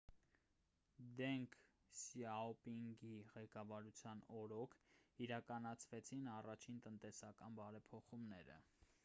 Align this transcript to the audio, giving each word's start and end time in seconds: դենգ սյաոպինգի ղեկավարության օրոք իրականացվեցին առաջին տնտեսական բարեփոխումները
դենգ 1.17 1.57
սյաոպինգի 1.97 3.11
ղեկավարության 3.33 4.25
օրոք 4.39 4.75
իրականացվեցին 5.27 6.27
առաջին 6.39 6.83
տնտեսական 6.89 7.63
բարեփոխումները 7.63 8.59